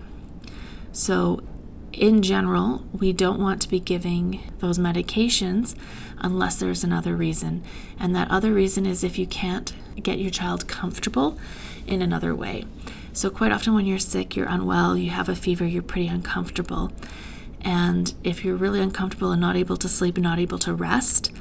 So, 0.92 1.42
in 1.92 2.22
general, 2.22 2.84
we 2.92 3.14
don't 3.14 3.40
want 3.40 3.62
to 3.62 3.70
be 3.70 3.80
giving 3.80 4.52
those 4.60 4.78
medications 4.78 5.76
unless 6.20 6.58
there's 6.58 6.84
another 6.84 7.16
reason. 7.16 7.64
And 7.98 8.14
that 8.16 8.30
other 8.30 8.52
reason 8.52 8.86
is 8.86 9.04
if 9.04 9.18
you 9.18 9.26
can't 9.26 9.74
get 10.02 10.20
your 10.20 10.32
child 10.32 10.68
comfortable 10.68 11.38
in 11.88 12.02
another 12.02 12.36
way. 12.36 12.66
So, 13.14 13.30
quite 13.30 13.54
often 13.54 13.74
when 13.74 13.86
you're 13.86 14.00
sick, 14.00 14.36
you're 14.36 14.48
unwell, 14.48 14.98
you 14.98 15.10
have 15.10 15.30
a 15.30 15.36
fever, 15.36 15.66
you're 15.66 15.82
pretty 15.82 16.08
uncomfortable. 16.08 16.92
And 17.66 18.14
if 18.24 18.46
you're 18.46 18.56
really 18.56 18.80
uncomfortable 18.80 19.32
and 19.32 19.42
not 19.42 19.58
able 19.58 19.76
to 19.78 19.90
sleep 19.90 20.16
and 20.16 20.24
not 20.24 20.40
able 20.40 20.60
to 20.60 20.74
rest, 20.74 21.32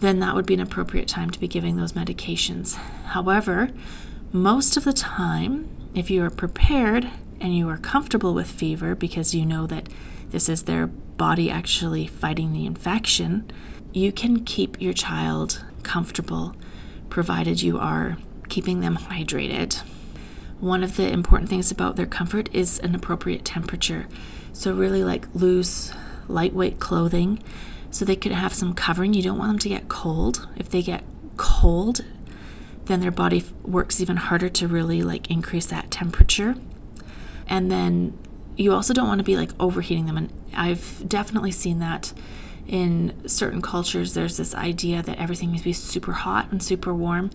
then 0.00 0.18
that 0.18 0.34
would 0.34 0.46
be 0.46 0.54
an 0.54 0.60
appropriate 0.60 1.08
time 1.08 1.30
to 1.30 1.38
be 1.38 1.48
giving 1.48 1.76
those 1.76 1.92
medications. 1.92 2.74
However, 3.06 3.70
most 4.32 4.76
of 4.76 4.82
the 4.84 4.92
time, 4.92 5.68
if 5.94 6.10
you 6.10 6.24
are 6.24 6.30
prepared 6.30 7.08
and 7.40 7.56
you 7.56 7.68
are 7.68 7.78
comfortable 7.78 8.34
with 8.34 8.50
fever 8.50 8.96
because 8.96 9.34
you 9.34 9.46
know 9.46 9.66
that 9.68 9.88
this 10.30 10.48
is 10.48 10.64
their 10.64 10.88
body 10.88 11.48
actually 11.48 12.08
fighting 12.08 12.52
the 12.52 12.66
infection, 12.66 13.48
you 13.92 14.10
can 14.10 14.44
keep 14.44 14.82
your 14.82 14.92
child 14.92 15.64
comfortable 15.84 16.56
provided 17.08 17.62
you 17.62 17.78
are 17.78 18.18
keeping 18.48 18.80
them 18.80 18.96
hydrated. 18.96 19.80
One 20.58 20.82
of 20.82 20.96
the 20.96 21.08
important 21.08 21.48
things 21.48 21.70
about 21.70 21.94
their 21.94 22.06
comfort 22.06 22.52
is 22.52 22.80
an 22.80 22.94
appropriate 22.94 23.44
temperature. 23.44 24.08
So, 24.54 24.72
really, 24.72 25.04
like 25.04 25.26
loose, 25.34 25.92
lightweight 26.26 26.80
clothing 26.80 27.42
so 27.90 28.04
they 28.04 28.16
could 28.16 28.32
have 28.32 28.54
some 28.54 28.74
covering. 28.74 29.14
You 29.14 29.22
don't 29.22 29.38
want 29.38 29.50
them 29.50 29.58
to 29.60 29.68
get 29.68 29.88
cold. 29.88 30.48
If 30.56 30.68
they 30.70 30.82
get 30.82 31.04
cold, 31.36 32.04
then 32.86 33.00
their 33.00 33.10
body 33.10 33.44
works 33.62 34.00
even 34.00 34.16
harder 34.16 34.48
to 34.48 34.68
really 34.68 35.02
like 35.02 35.30
increase 35.30 35.66
that 35.66 35.90
temperature. 35.90 36.56
And 37.46 37.70
then 37.70 38.18
you 38.56 38.72
also 38.72 38.94
don't 38.94 39.06
want 39.06 39.18
to 39.18 39.24
be 39.24 39.36
like 39.36 39.50
overheating 39.60 40.06
them. 40.06 40.16
And 40.16 40.32
I've 40.54 41.08
definitely 41.08 41.52
seen 41.52 41.78
that 41.78 42.12
in 42.66 43.28
certain 43.28 43.62
cultures. 43.62 44.14
There's 44.14 44.36
this 44.36 44.54
idea 44.54 45.02
that 45.02 45.18
everything 45.18 45.50
needs 45.52 45.62
to 45.62 45.68
be 45.68 45.72
super 45.72 46.12
hot 46.12 46.50
and 46.50 46.62
super 46.62 46.94
warm. 46.94 47.30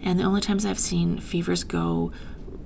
And 0.00 0.18
the 0.18 0.24
only 0.24 0.40
times 0.40 0.64
I've 0.64 0.78
seen 0.78 1.18
fevers 1.18 1.64
go 1.64 2.12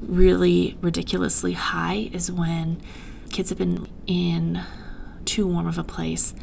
really 0.01 0.77
ridiculously 0.81 1.55
high 1.55 2.11
is 2.13 2.31
when 2.31 2.81
kids 3.33 3.49
have 3.49 3.59
been 3.59 3.89
in 4.07 4.63
too 5.25 5.47
warm 5.47 5.67
of 5.67 5.79
a 5.79 5.85
place 5.85 6.35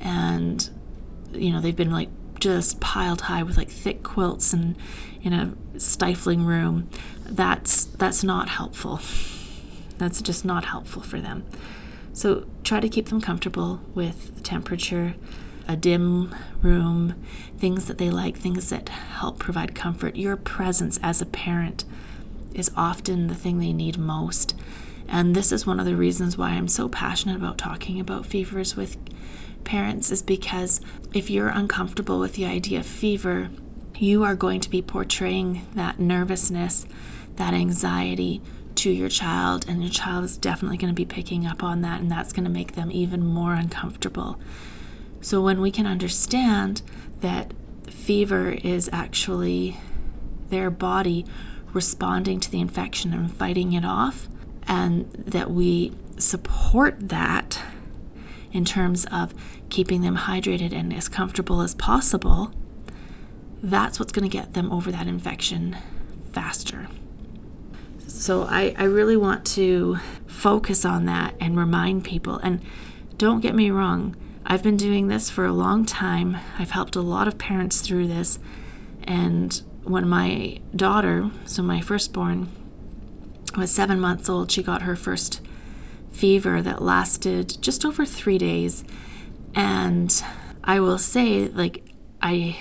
and 0.00 0.70
you 1.32 1.50
know 1.50 1.60
they've 1.60 1.76
been 1.76 1.92
like 1.92 2.08
just 2.40 2.80
piled 2.80 3.22
high 3.22 3.42
with 3.42 3.56
like 3.56 3.70
thick 3.70 4.02
quilts 4.02 4.52
and 4.52 4.76
in 5.22 5.32
a 5.32 5.54
stifling 5.78 6.44
room. 6.44 6.88
That's 7.24 7.84
that's 7.84 8.24
not 8.24 8.48
helpful. 8.48 9.00
That's 9.98 10.20
just 10.20 10.44
not 10.44 10.64
helpful 10.64 11.02
for 11.02 11.20
them. 11.20 11.44
So 12.12 12.46
try 12.64 12.80
to 12.80 12.88
keep 12.88 13.06
them 13.06 13.20
comfortable 13.20 13.80
with 13.94 14.34
the 14.34 14.42
temperature 14.42 15.14
a 15.68 15.76
dim 15.76 16.34
room 16.60 17.14
things 17.56 17.86
that 17.86 17.98
they 17.98 18.10
like 18.10 18.36
things 18.36 18.68
that 18.70 18.88
help 18.88 19.38
provide 19.38 19.76
comfort. 19.76 20.16
Your 20.16 20.36
presence 20.36 20.98
as 21.04 21.22
a 21.22 21.26
parent 21.26 21.84
is 22.52 22.72
often 22.76 23.28
the 23.28 23.34
thing 23.36 23.60
they 23.60 23.72
need 23.72 23.96
most 23.96 24.56
and 25.12 25.36
this 25.36 25.52
is 25.52 25.66
one 25.66 25.78
of 25.78 25.84
the 25.84 25.94
reasons 25.94 26.38
why 26.38 26.52
I'm 26.52 26.68
so 26.68 26.88
passionate 26.88 27.36
about 27.36 27.58
talking 27.58 28.00
about 28.00 28.24
fevers 28.24 28.76
with 28.76 28.96
parents 29.62 30.10
is 30.10 30.22
because 30.22 30.80
if 31.12 31.28
you're 31.28 31.48
uncomfortable 31.48 32.18
with 32.18 32.34
the 32.34 32.46
idea 32.46 32.80
of 32.80 32.86
fever, 32.86 33.50
you 33.98 34.24
are 34.24 34.34
going 34.34 34.60
to 34.60 34.70
be 34.70 34.80
portraying 34.80 35.66
that 35.74 36.00
nervousness, 36.00 36.86
that 37.36 37.52
anxiety 37.52 38.40
to 38.76 38.90
your 38.90 39.10
child, 39.10 39.68
and 39.68 39.82
your 39.82 39.92
child 39.92 40.24
is 40.24 40.38
definitely 40.38 40.78
going 40.78 40.92
to 40.92 40.96
be 40.96 41.04
picking 41.04 41.46
up 41.46 41.62
on 41.62 41.82
that, 41.82 42.00
and 42.00 42.10
that's 42.10 42.32
going 42.32 42.44
to 42.44 42.50
make 42.50 42.72
them 42.72 42.90
even 42.90 43.24
more 43.24 43.52
uncomfortable. 43.52 44.40
So, 45.20 45.42
when 45.42 45.60
we 45.60 45.70
can 45.70 45.86
understand 45.86 46.80
that 47.20 47.52
fever 47.86 48.52
is 48.64 48.88
actually 48.92 49.76
their 50.48 50.70
body 50.70 51.26
responding 51.74 52.40
to 52.40 52.50
the 52.50 52.60
infection 52.60 53.12
and 53.12 53.32
fighting 53.32 53.74
it 53.74 53.84
off, 53.84 54.26
and 54.66 55.10
that 55.12 55.50
we 55.50 55.92
support 56.18 57.08
that 57.08 57.60
in 58.52 58.64
terms 58.64 59.06
of 59.06 59.34
keeping 59.70 60.02
them 60.02 60.16
hydrated 60.16 60.72
and 60.72 60.92
as 60.92 61.08
comfortable 61.08 61.60
as 61.62 61.74
possible, 61.74 62.52
that's 63.62 63.98
what's 63.98 64.12
going 64.12 64.28
to 64.28 64.36
get 64.36 64.54
them 64.54 64.70
over 64.70 64.92
that 64.92 65.06
infection 65.06 65.76
faster. 66.32 66.88
So 68.06 68.42
I, 68.42 68.74
I 68.76 68.84
really 68.84 69.16
want 69.16 69.44
to 69.46 69.98
focus 70.26 70.84
on 70.84 71.06
that 71.06 71.34
and 71.40 71.56
remind 71.56 72.04
people. 72.04 72.36
And 72.38 72.60
don't 73.16 73.40
get 73.40 73.54
me 73.54 73.70
wrong, 73.70 74.16
I've 74.44 74.62
been 74.62 74.76
doing 74.76 75.08
this 75.08 75.30
for 75.30 75.44
a 75.44 75.52
long 75.52 75.86
time. 75.86 76.36
I've 76.58 76.72
helped 76.72 76.96
a 76.96 77.00
lot 77.00 77.28
of 77.28 77.38
parents 77.38 77.80
through 77.80 78.08
this. 78.08 78.38
And 79.04 79.62
when 79.84 80.08
my 80.08 80.60
daughter, 80.74 81.30
so 81.46 81.62
my 81.62 81.80
firstborn, 81.80 82.48
was 83.56 83.70
seven 83.70 84.00
months 84.00 84.28
old, 84.28 84.50
she 84.50 84.62
got 84.62 84.82
her 84.82 84.96
first 84.96 85.40
fever 86.10 86.62
that 86.62 86.82
lasted 86.82 87.56
just 87.60 87.84
over 87.84 88.04
three 88.04 88.38
days. 88.38 88.84
And 89.54 90.22
I 90.64 90.80
will 90.80 90.98
say, 90.98 91.48
like, 91.48 91.84
I 92.20 92.58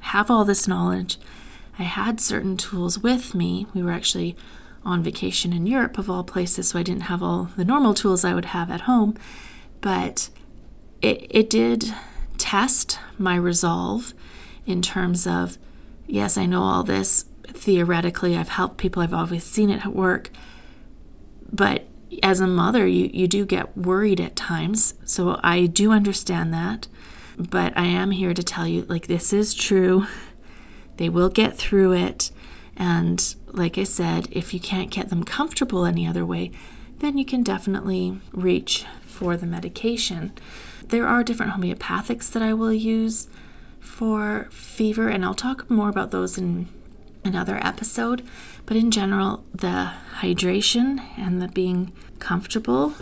have 0.00 0.30
all 0.30 0.44
this 0.44 0.66
knowledge. 0.66 1.18
I 1.78 1.82
had 1.82 2.20
certain 2.20 2.56
tools 2.56 2.98
with 2.98 3.34
me. 3.34 3.66
We 3.74 3.82
were 3.82 3.92
actually 3.92 4.36
on 4.84 5.02
vacation 5.02 5.52
in 5.52 5.66
Europe, 5.66 5.98
of 5.98 6.08
all 6.08 6.24
places, 6.24 6.68
so 6.68 6.78
I 6.78 6.82
didn't 6.82 7.02
have 7.02 7.22
all 7.22 7.50
the 7.56 7.64
normal 7.64 7.92
tools 7.92 8.24
I 8.24 8.34
would 8.34 8.46
have 8.46 8.70
at 8.70 8.82
home. 8.82 9.16
But 9.80 10.30
it, 11.02 11.26
it 11.28 11.50
did 11.50 11.92
test 12.38 12.98
my 13.18 13.34
resolve 13.34 14.14
in 14.64 14.82
terms 14.82 15.26
of, 15.26 15.58
yes, 16.06 16.38
I 16.38 16.46
know 16.46 16.62
all 16.62 16.82
this. 16.82 17.24
Theoretically, 17.48 18.36
I've 18.36 18.48
helped 18.48 18.78
people, 18.78 19.02
I've 19.02 19.14
always 19.14 19.44
seen 19.44 19.70
it 19.70 19.84
at 19.84 19.94
work. 19.94 20.30
But 21.52 21.86
as 22.22 22.40
a 22.40 22.46
mother, 22.46 22.86
you, 22.86 23.10
you 23.12 23.26
do 23.28 23.44
get 23.46 23.76
worried 23.76 24.20
at 24.20 24.36
times. 24.36 24.94
So 25.04 25.40
I 25.42 25.66
do 25.66 25.92
understand 25.92 26.52
that. 26.54 26.88
But 27.38 27.76
I 27.76 27.84
am 27.84 28.12
here 28.12 28.32
to 28.32 28.42
tell 28.42 28.66
you, 28.66 28.82
like, 28.82 29.06
this 29.06 29.32
is 29.32 29.54
true. 29.54 30.06
They 30.96 31.10
will 31.10 31.28
get 31.28 31.58
through 31.58 31.92
it. 31.92 32.30
And 32.74 33.34
like 33.48 33.76
I 33.76 33.84
said, 33.84 34.28
if 34.30 34.54
you 34.54 34.60
can't 34.60 34.90
get 34.90 35.10
them 35.10 35.24
comfortable 35.24 35.84
any 35.84 36.06
other 36.06 36.24
way, 36.24 36.52
then 37.00 37.18
you 37.18 37.24
can 37.26 37.42
definitely 37.42 38.18
reach 38.32 38.86
for 39.02 39.36
the 39.36 39.44
medication. 39.46 40.32
There 40.88 41.06
are 41.06 41.22
different 41.22 41.52
homeopathics 41.52 42.32
that 42.32 42.42
I 42.42 42.54
will 42.54 42.72
use 42.72 43.28
for 43.78 44.48
fever, 44.50 45.08
and 45.08 45.24
I'll 45.24 45.34
talk 45.34 45.68
more 45.70 45.88
about 45.88 46.10
those 46.10 46.38
in 46.38 46.68
another 47.26 47.58
episode. 47.62 48.22
But 48.64 48.76
in 48.76 48.90
general, 48.90 49.44
the 49.52 49.92
hydration 50.20 51.00
and 51.18 51.42
the 51.42 51.48
being 51.48 51.92
comfortable 52.18 52.94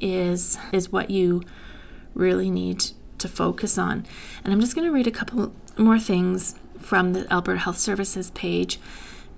is 0.00 0.58
is 0.72 0.92
what 0.92 1.10
you 1.10 1.42
really 2.14 2.50
need 2.50 2.84
to 3.18 3.28
focus 3.28 3.78
on. 3.78 4.06
And 4.44 4.52
I'm 4.52 4.60
just 4.60 4.74
going 4.74 4.86
to 4.86 4.92
read 4.92 5.06
a 5.06 5.12
couple 5.12 5.52
more 5.76 5.98
things 5.98 6.54
from 6.78 7.12
the 7.12 7.32
Alberta 7.32 7.60
Health 7.60 7.78
Services 7.78 8.30
page 8.30 8.78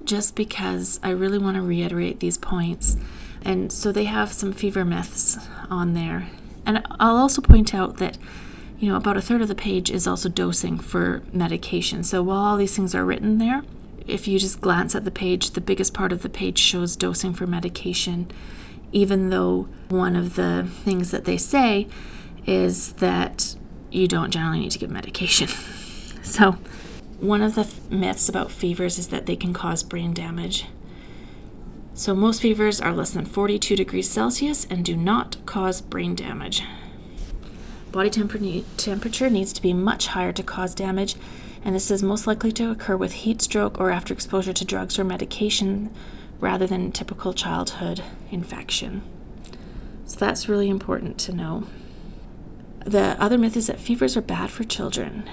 just 0.04 0.34
because 0.36 1.00
I 1.02 1.10
really 1.10 1.38
want 1.38 1.56
to 1.56 1.62
reiterate 1.62 2.20
these 2.20 2.38
points. 2.38 2.96
And 3.42 3.72
so 3.72 3.92
they 3.92 4.04
have 4.04 4.32
some 4.32 4.52
fever 4.52 4.84
myths 4.84 5.38
on 5.70 5.94
there. 5.94 6.28
And 6.66 6.82
I'll 6.98 7.16
also 7.16 7.40
point 7.40 7.74
out 7.74 7.96
that, 7.98 8.18
you 8.78 8.88
know, 8.90 8.96
about 8.96 9.16
a 9.16 9.22
third 9.22 9.40
of 9.40 9.48
the 9.48 9.54
page 9.54 9.90
is 9.90 10.06
also 10.06 10.28
dosing 10.28 10.78
for 10.78 11.22
medication. 11.32 12.02
So 12.02 12.22
while 12.22 12.38
all 12.38 12.56
these 12.56 12.76
things 12.76 12.94
are 12.94 13.04
written 13.04 13.38
there, 13.38 13.62
if 14.06 14.26
you 14.26 14.38
just 14.38 14.60
glance 14.60 14.94
at 14.94 15.04
the 15.04 15.10
page, 15.10 15.50
the 15.50 15.60
biggest 15.60 15.94
part 15.94 16.12
of 16.12 16.22
the 16.22 16.28
page 16.28 16.58
shows 16.58 16.96
dosing 16.96 17.32
for 17.32 17.46
medication, 17.46 18.30
even 18.92 19.30
though 19.30 19.68
one 19.88 20.16
of 20.16 20.36
the 20.36 20.68
things 20.84 21.10
that 21.10 21.24
they 21.24 21.36
say 21.36 21.86
is 22.46 22.92
that 22.94 23.56
you 23.90 24.08
don't 24.08 24.30
generally 24.30 24.60
need 24.60 24.70
to 24.70 24.78
give 24.78 24.90
medication. 24.90 25.48
so, 26.22 26.52
one 27.18 27.42
of 27.42 27.54
the 27.54 27.62
f- 27.62 27.90
myths 27.90 28.28
about 28.28 28.50
fevers 28.50 28.98
is 28.98 29.08
that 29.08 29.26
they 29.26 29.36
can 29.36 29.52
cause 29.52 29.82
brain 29.82 30.14
damage. 30.14 30.66
So, 31.94 32.14
most 32.14 32.40
fevers 32.40 32.80
are 32.80 32.92
less 32.92 33.10
than 33.10 33.26
42 33.26 33.76
degrees 33.76 34.08
Celsius 34.08 34.66
and 34.70 34.84
do 34.84 34.96
not 34.96 35.36
cause 35.44 35.80
brain 35.80 36.14
damage. 36.14 36.62
Body 37.92 38.10
temper- 38.10 38.64
temperature 38.76 39.28
needs 39.28 39.52
to 39.52 39.60
be 39.60 39.72
much 39.72 40.08
higher 40.08 40.32
to 40.32 40.42
cause 40.42 40.74
damage, 40.74 41.16
and 41.64 41.74
this 41.74 41.90
is 41.90 42.02
most 42.02 42.26
likely 42.26 42.52
to 42.52 42.70
occur 42.70 42.96
with 42.96 43.12
heat 43.12 43.42
stroke 43.42 43.78
or 43.80 43.90
after 43.90 44.14
exposure 44.14 44.52
to 44.52 44.64
drugs 44.64 44.98
or 44.98 45.04
medication 45.04 45.94
rather 46.40 46.66
than 46.66 46.92
typical 46.92 47.32
childhood 47.32 48.02
infection. 48.30 49.02
So, 50.06 50.18
that's 50.18 50.48
really 50.48 50.68
important 50.68 51.18
to 51.18 51.32
know. 51.32 51.64
The 52.84 53.16
other 53.22 53.38
myth 53.38 53.56
is 53.56 53.66
that 53.66 53.78
fevers 53.78 54.16
are 54.16 54.22
bad 54.22 54.50
for 54.50 54.64
children 54.64 55.28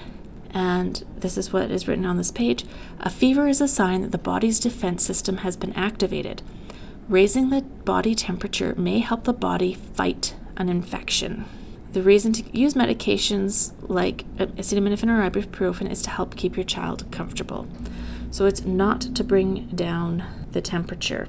and 0.50 1.04
this 1.16 1.36
is 1.36 1.52
what 1.52 1.70
is 1.70 1.86
written 1.86 2.06
on 2.06 2.16
this 2.16 2.30
page 2.30 2.64
a 3.00 3.10
fever 3.10 3.48
is 3.48 3.60
a 3.60 3.68
sign 3.68 4.02
that 4.02 4.12
the 4.12 4.18
body's 4.18 4.58
defense 4.58 5.04
system 5.04 5.38
has 5.38 5.56
been 5.56 5.72
activated. 5.74 6.42
Raising 7.08 7.50
the 7.50 7.62
body 7.62 8.14
temperature 8.14 8.74
may 8.76 8.98
help 8.98 9.24
the 9.24 9.32
body 9.32 9.74
fight 9.74 10.34
an 10.56 10.68
infection. 10.68 11.44
The 11.98 12.04
reason 12.04 12.32
to 12.34 12.56
use 12.56 12.74
medications 12.74 13.72
like 13.88 14.24
acetaminophen 14.36 15.08
or 15.08 15.28
ibuprofen 15.28 15.90
is 15.90 16.00
to 16.02 16.10
help 16.10 16.36
keep 16.36 16.56
your 16.56 16.62
child 16.62 17.10
comfortable. 17.10 17.66
So 18.30 18.46
it's 18.46 18.64
not 18.64 19.00
to 19.00 19.24
bring 19.24 19.66
down 19.66 20.22
the 20.52 20.60
temperature. 20.60 21.26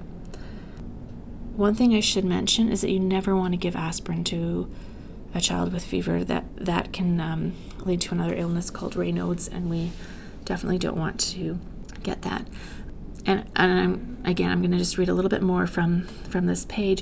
One 1.56 1.74
thing 1.74 1.96
I 1.96 2.02
should 2.02 2.24
mention 2.24 2.72
is 2.72 2.82
that 2.82 2.92
you 2.92 3.00
never 3.00 3.36
want 3.36 3.54
to 3.54 3.58
give 3.58 3.76
aspirin 3.76 4.24
to 4.26 4.70
a 5.34 5.42
child 5.42 5.74
with 5.74 5.84
fever. 5.84 6.24
That 6.24 6.46
that 6.58 6.94
can 6.94 7.20
um, 7.20 7.54
lead 7.80 8.02
to 8.02 8.14
another 8.14 8.36
illness 8.36 8.70
called 8.70 8.94
Raynaud's, 8.94 9.48
and 9.48 9.72
we 9.72 9.92
definitely 10.46 10.78
don't 10.78 10.98
want 10.98 11.20
to 11.32 11.60
get 12.04 12.22
that. 12.22 12.48
And, 13.26 13.50
and 13.56 13.72
I'm, 13.72 14.18
again, 14.24 14.52
I'm 14.52 14.60
going 14.60 14.70
to 14.70 14.78
just 14.78 15.00
read 15.00 15.10
a 15.10 15.16
little 15.16 15.30
bit 15.30 15.42
more 15.42 15.66
from, 15.66 16.04
from 16.30 16.46
this 16.46 16.66
page. 16.66 17.02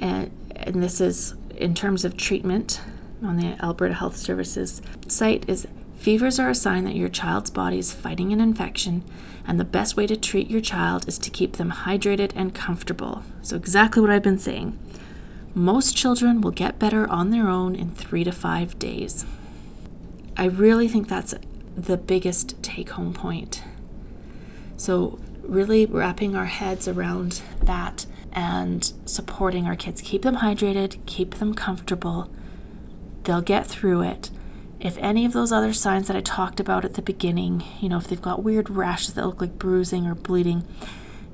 And, 0.00 0.32
and 0.56 0.82
this 0.82 1.00
is 1.00 1.34
in 1.56 1.74
terms 1.74 2.04
of 2.04 2.16
treatment 2.16 2.80
on 3.22 3.36
the 3.36 3.56
Alberta 3.62 3.94
Health 3.94 4.16
Services 4.16 4.82
site 5.06 5.48
is 5.48 5.66
fevers 5.96 6.38
are 6.38 6.50
a 6.50 6.54
sign 6.54 6.84
that 6.84 6.94
your 6.94 7.08
child's 7.08 7.50
body 7.50 7.78
is 7.78 7.92
fighting 7.92 8.32
an 8.32 8.40
infection 8.40 9.02
and 9.46 9.58
the 9.58 9.64
best 9.64 9.96
way 9.96 10.06
to 10.06 10.16
treat 10.16 10.50
your 10.50 10.60
child 10.60 11.08
is 11.08 11.18
to 11.18 11.30
keep 11.30 11.56
them 11.56 11.72
hydrated 11.72 12.32
and 12.36 12.54
comfortable. 12.54 13.22
So 13.42 13.56
exactly 13.56 14.02
what 14.02 14.10
I've 14.10 14.22
been 14.22 14.38
saying. 14.38 14.78
Most 15.54 15.96
children 15.96 16.40
will 16.40 16.50
get 16.50 16.78
better 16.78 17.08
on 17.08 17.30
their 17.30 17.48
own 17.48 17.74
in 17.74 17.90
3 17.90 18.24
to 18.24 18.32
5 18.32 18.78
days. 18.78 19.24
I 20.36 20.44
really 20.44 20.86
think 20.86 21.08
that's 21.08 21.34
the 21.76 21.96
biggest 21.96 22.62
take 22.62 22.90
home 22.90 23.14
point. 23.14 23.64
So, 24.76 25.18
really 25.42 25.86
wrapping 25.86 26.36
our 26.36 26.44
heads 26.44 26.86
around 26.86 27.42
that 27.62 28.06
and 28.32 28.92
supporting 29.06 29.66
our 29.66 29.74
kids. 29.74 30.00
Keep 30.00 30.22
them 30.22 30.36
hydrated, 30.36 31.04
keep 31.06 31.36
them 31.36 31.54
comfortable. 31.54 32.30
They'll 33.24 33.42
get 33.42 33.66
through 33.66 34.02
it. 34.02 34.30
If 34.80 34.96
any 34.98 35.24
of 35.24 35.32
those 35.32 35.50
other 35.50 35.72
signs 35.72 36.06
that 36.06 36.16
I 36.16 36.20
talked 36.20 36.60
about 36.60 36.84
at 36.84 36.94
the 36.94 37.02
beginning, 37.02 37.64
you 37.80 37.88
know, 37.88 37.98
if 37.98 38.06
they've 38.06 38.22
got 38.22 38.44
weird 38.44 38.70
rashes 38.70 39.14
that 39.14 39.26
look 39.26 39.40
like 39.40 39.58
bruising 39.58 40.06
or 40.06 40.14
bleeding, 40.14 40.64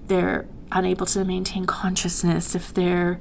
they're 0.06 0.46
unable 0.72 1.06
to 1.06 1.24
maintain 1.24 1.66
consciousness, 1.66 2.54
if 2.54 2.72
they're 2.72 3.20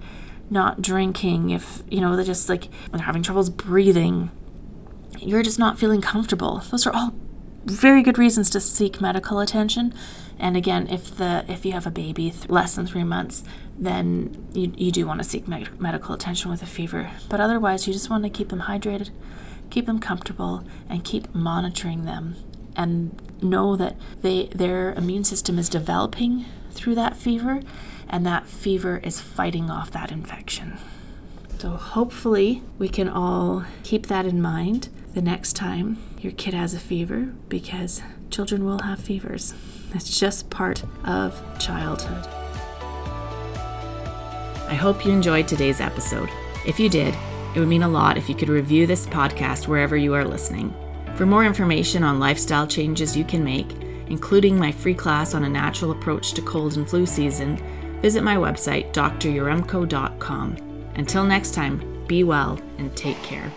not 0.49 0.81
drinking, 0.81 1.49
if, 1.49 1.83
you 1.89 1.99
know, 2.01 2.15
they're 2.15 2.25
just 2.25 2.47
like, 2.49 2.67
they're 2.91 3.01
having 3.01 3.23
troubles 3.23 3.49
breathing, 3.49 4.31
you're 5.19 5.43
just 5.43 5.59
not 5.59 5.77
feeling 5.77 6.01
comfortable. 6.01 6.63
Those 6.71 6.87
are 6.87 6.93
all 6.93 7.13
very 7.65 8.01
good 8.03 8.17
reasons 8.17 8.49
to 8.51 8.59
seek 8.59 9.01
medical 9.01 9.39
attention. 9.39 9.93
And 10.39 10.57
again, 10.57 10.87
if 10.89 11.15
the 11.15 11.45
if 11.47 11.65
you 11.65 11.71
have 11.73 11.87
a 11.87 11.91
baby 11.91 12.31
th- 12.31 12.49
less 12.49 12.75
than 12.75 12.85
three 12.85 13.03
months, 13.03 13.43
then 13.77 14.47
you, 14.53 14.73
you 14.75 14.91
do 14.91 15.05
want 15.05 15.19
to 15.19 15.23
seek 15.23 15.47
me- 15.47 15.67
medical 15.79 16.13
attention 16.15 16.49
with 16.51 16.61
a 16.61 16.65
fever. 16.65 17.11
But 17.29 17.39
otherwise, 17.39 17.87
you 17.87 17.93
just 17.93 18.09
want 18.09 18.23
to 18.23 18.29
keep 18.29 18.49
them 18.49 18.61
hydrated, 18.61 19.09
keep 19.69 19.85
them 19.85 19.99
comfortable, 19.99 20.63
and 20.89 21.03
keep 21.03 21.33
monitoring 21.33 22.05
them, 22.05 22.35
and 22.75 23.21
know 23.41 23.75
that 23.75 23.95
they 24.21 24.47
their 24.47 24.93
immune 24.93 25.23
system 25.23 25.57
is 25.59 25.69
developing 25.69 26.45
through 26.71 26.95
that 26.95 27.15
fever, 27.15 27.61
and 28.09 28.25
that 28.25 28.47
fever 28.47 28.97
is 29.03 29.21
fighting 29.21 29.69
off 29.69 29.91
that 29.91 30.11
infection. 30.11 30.77
So 31.59 31.69
hopefully, 31.69 32.61
we 32.77 32.89
can 32.89 33.07
all 33.07 33.63
keep 33.83 34.07
that 34.07 34.25
in 34.25 34.41
mind 34.41 34.89
the 35.13 35.21
next 35.21 35.53
time 35.53 35.97
your 36.19 36.31
kid 36.33 36.53
has 36.53 36.73
a 36.73 36.79
fever 36.79 37.33
because 37.49 38.01
children 38.29 38.65
will 38.65 38.79
have 38.79 38.99
fevers. 38.99 39.53
It's 39.93 40.19
just 40.19 40.49
part 40.49 40.83
of 41.05 41.39
childhood. 41.59 42.27
I 44.67 44.75
hope 44.75 45.05
you 45.05 45.11
enjoyed 45.11 45.47
today's 45.47 45.81
episode. 45.81 46.29
If 46.65 46.79
you 46.79 46.89
did, 46.89 47.15
it 47.55 47.59
would 47.59 47.67
mean 47.67 47.83
a 47.83 47.89
lot 47.89 48.17
if 48.17 48.27
you 48.27 48.33
could 48.33 48.49
review 48.49 48.87
this 48.87 49.05
podcast 49.05 49.67
wherever 49.67 49.95
you 49.95 50.15
are 50.15 50.25
listening. 50.25 50.73
For 51.15 51.27
more 51.27 51.45
information 51.45 52.03
on 52.03 52.19
lifestyle 52.19 52.65
changes 52.65 53.15
you 53.15 53.23
can 53.23 53.43
make, 53.43 53.71
including 54.07 54.57
my 54.57 54.71
free 54.71 54.95
class 54.95 55.35
on 55.35 55.43
a 55.43 55.49
natural 55.49 55.91
approach 55.91 56.33
to 56.33 56.41
cold 56.41 56.75
and 56.75 56.89
flu 56.89 57.05
season, 57.05 57.57
visit 58.01 58.23
my 58.23 58.35
website, 58.35 58.91
dryaremko.com. 58.93 60.57
Until 60.95 61.23
next 61.23 61.53
time, 61.53 62.05
be 62.07 62.23
well 62.23 62.59
and 62.79 62.95
take 62.97 63.21
care. 63.21 63.51